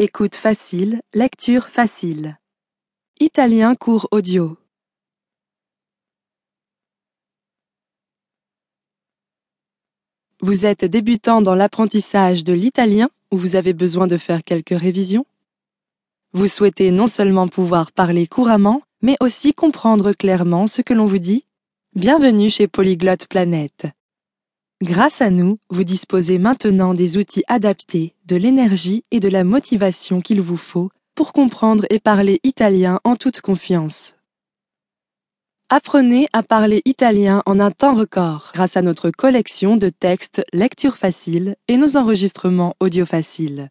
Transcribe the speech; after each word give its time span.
écoute 0.00 0.34
facile, 0.34 1.02
lecture 1.12 1.68
facile. 1.68 2.38
Italien 3.20 3.74
cours 3.74 4.08
audio. 4.12 4.56
Vous 10.40 10.64
êtes 10.64 10.86
débutant 10.86 11.42
dans 11.42 11.54
l'apprentissage 11.54 12.44
de 12.44 12.54
l'italien 12.54 13.10
ou 13.30 13.36
vous 13.36 13.56
avez 13.56 13.74
besoin 13.74 14.06
de 14.06 14.16
faire 14.16 14.42
quelques 14.42 14.70
révisions? 14.70 15.26
Vous 16.32 16.48
souhaitez 16.48 16.92
non 16.92 17.06
seulement 17.06 17.48
pouvoir 17.48 17.92
parler 17.92 18.26
couramment, 18.26 18.80
mais 19.02 19.16
aussi 19.20 19.52
comprendre 19.52 20.14
clairement 20.14 20.66
ce 20.66 20.80
que 20.80 20.94
l'on 20.94 21.04
vous 21.04 21.18
dit? 21.18 21.44
Bienvenue 21.94 22.48
chez 22.48 22.68
Polyglotte 22.68 23.26
Planète. 23.28 23.86
Grâce 24.82 25.20
à 25.20 25.28
nous, 25.28 25.58
vous 25.68 25.84
disposez 25.84 26.38
maintenant 26.38 26.94
des 26.94 27.18
outils 27.18 27.44
adaptés, 27.48 28.14
de 28.24 28.36
l'énergie 28.36 29.04
et 29.10 29.20
de 29.20 29.28
la 29.28 29.44
motivation 29.44 30.22
qu'il 30.22 30.40
vous 30.40 30.56
faut 30.56 30.88
pour 31.14 31.34
comprendre 31.34 31.84
et 31.90 32.00
parler 32.00 32.40
italien 32.44 32.98
en 33.04 33.14
toute 33.14 33.42
confiance. 33.42 34.14
Apprenez 35.68 36.28
à 36.32 36.42
parler 36.42 36.80
italien 36.86 37.42
en 37.44 37.60
un 37.60 37.70
temps 37.70 37.94
record 37.94 38.52
grâce 38.54 38.78
à 38.78 38.80
notre 38.80 39.10
collection 39.10 39.76
de 39.76 39.90
textes 39.90 40.42
lecture 40.54 40.96
facile 40.96 41.56
et 41.68 41.76
nos 41.76 41.98
enregistrements 41.98 42.74
audio 42.80 43.04
faciles. 43.04 43.68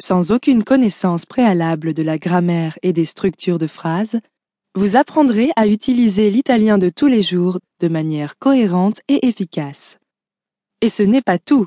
Sans 0.00 0.32
aucune 0.32 0.64
connaissance 0.64 1.26
préalable 1.26 1.92
de 1.92 2.02
la 2.02 2.16
grammaire 2.16 2.78
et 2.82 2.94
des 2.94 3.04
structures 3.04 3.58
de 3.58 3.66
phrases, 3.66 4.18
vous 4.74 4.96
apprendrez 4.96 5.50
à 5.56 5.66
utiliser 5.66 6.30
l'italien 6.30 6.78
de 6.78 6.88
tous 6.88 7.06
les 7.06 7.22
jours 7.22 7.58
de 7.80 7.88
manière 7.88 8.38
cohérente 8.38 9.02
et 9.08 9.26
efficace. 9.26 9.98
Et 10.86 10.88
ce 10.88 11.02
n'est 11.02 11.20
pas 11.20 11.40
tout. 11.40 11.66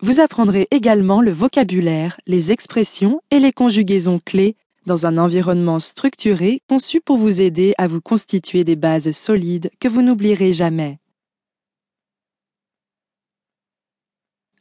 Vous 0.00 0.20
apprendrez 0.20 0.68
également 0.70 1.20
le 1.20 1.32
vocabulaire, 1.32 2.20
les 2.28 2.52
expressions 2.52 3.20
et 3.32 3.40
les 3.40 3.50
conjugaisons 3.50 4.20
clés 4.24 4.54
dans 4.86 5.06
un 5.06 5.18
environnement 5.18 5.80
structuré 5.80 6.62
conçu 6.68 7.00
pour 7.00 7.16
vous 7.16 7.40
aider 7.40 7.74
à 7.78 7.88
vous 7.88 8.00
constituer 8.00 8.62
des 8.62 8.76
bases 8.76 9.10
solides 9.10 9.72
que 9.80 9.88
vous 9.88 10.02
n'oublierez 10.02 10.54
jamais. 10.54 11.00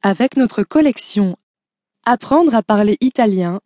Avec 0.01 0.38
notre 0.38 0.63
collection 0.63 1.38
Apprendre 2.03 2.55
à 2.55 2.63
parler 2.63 2.97
italien, 2.99 3.61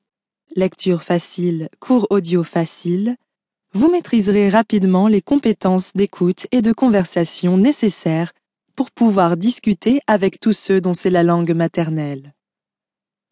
lecture 0.57 1.03
facile, 1.03 1.69
cours 1.80 2.05
audio 2.09 2.44
facile, 2.44 3.16
vous 3.72 3.89
maîtriserez 3.89 4.50
rapidement 4.50 5.07
les 5.07 5.22
compétences 5.22 5.95
d'écoute 5.95 6.47
et 6.52 6.61
de 6.61 6.73
conversation 6.73 7.55
nécessaires 7.55 8.33
pour 8.80 8.91
pouvoir 8.91 9.35
discuter 9.35 9.99
avec 10.08 10.39
tous 10.39 10.53
ceux 10.53 10.80
dont 10.80 10.94
c'est 10.94 11.09
la 11.09 11.22
langue 11.22 11.52
maternelle. 11.52 12.33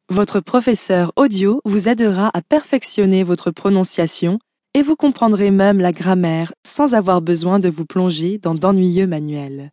Votre 0.10 0.42
professeur 0.42 1.14
audio 1.16 1.62
vous 1.64 1.88
aidera 1.88 2.30
à 2.34 2.42
perfectionner 2.42 3.24
votre 3.24 3.52
prononciation 3.52 4.40
et 4.74 4.82
vous 4.82 4.98
comprendrez 4.98 5.50
même 5.50 5.80
la 5.80 5.94
grammaire 5.94 6.52
sans 6.66 6.96
avoir 6.96 7.22
besoin 7.22 7.60
de 7.60 7.70
vous 7.70 7.86
plonger 7.86 8.40
dans 8.40 8.56
d'ennuyeux 8.56 9.08
manuels. 9.08 9.72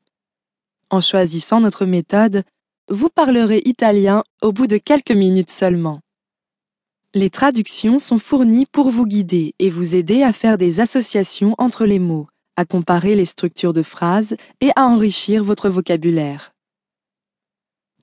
En 0.90 1.00
choisissant 1.00 1.58
notre 1.58 1.86
méthode, 1.86 2.44
vous 2.88 3.08
parlerez 3.08 3.60
italien 3.64 4.22
au 4.42 4.52
bout 4.52 4.68
de 4.68 4.76
quelques 4.76 5.10
minutes 5.10 5.50
seulement. 5.50 5.98
Les 7.14 7.30
traductions 7.30 7.98
sont 7.98 8.20
fournies 8.20 8.66
pour 8.66 8.92
vous 8.92 9.06
guider 9.06 9.56
et 9.58 9.70
vous 9.70 9.96
aider 9.96 10.22
à 10.22 10.32
faire 10.32 10.56
des 10.56 10.78
associations 10.78 11.56
entre 11.58 11.84
les 11.84 11.98
mots, 11.98 12.28
à 12.56 12.64
comparer 12.64 13.14
les 13.14 13.24
structures 13.24 13.72
de 13.72 13.82
phrases 13.82 14.36
et 14.60 14.70
à 14.76 14.86
enrichir 14.86 15.44
votre 15.44 15.68
vocabulaire. 15.68 16.52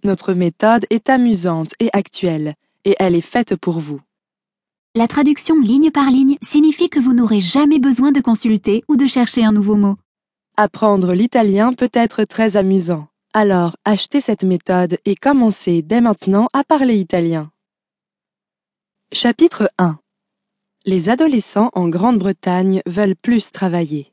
Notre 0.04 0.34
méthode 0.34 0.86
est 0.90 1.10
amusante 1.10 1.74
et 1.80 1.90
actuelle, 1.94 2.56
et 2.86 2.96
elle 3.00 3.16
est 3.16 3.22
faite 3.22 3.56
pour 3.56 3.80
vous. 3.80 4.02
La 4.96 5.08
traduction 5.08 5.62
ligne 5.62 5.92
par 5.92 6.10
ligne 6.10 6.38
signifie 6.42 6.90
que 6.90 7.00
vous 7.00 7.14
n'aurez 7.14 7.40
jamais 7.40 7.80
besoin 7.80 8.12
de 8.12 8.20
consulter 8.20 8.84
ou 8.90 8.98
de 8.98 9.08
chercher 9.08 9.46
un 9.46 9.54
nouveau 9.54 9.76
mot. 9.76 9.96
Apprendre 10.58 11.14
l'italien 11.14 11.74
peut 11.74 11.92
être 11.94 12.26
très 12.26 12.58
amusant. 12.58 13.08
Alors, 13.34 13.78
achetez 13.86 14.20
cette 14.20 14.44
méthode 14.44 14.98
et 15.06 15.16
commencez 15.16 15.82
dès 15.82 16.02
maintenant 16.02 16.50
à 16.52 16.66
parler 16.66 16.96
italien. 16.96 17.52
Chapitre 19.14 19.72
1 19.78 19.98
Les 20.86 21.08
adolescents 21.08 21.70
en 21.74 21.88
Grande-Bretagne 21.88 22.82
veulent 22.86 23.16
plus 23.16 23.52
travailler. 23.52 24.11